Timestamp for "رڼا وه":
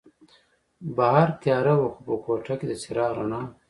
3.17-3.51